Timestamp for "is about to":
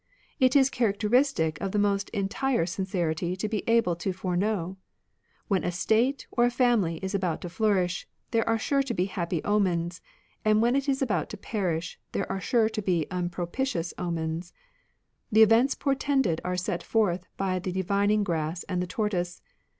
7.03-7.49, 10.89-11.37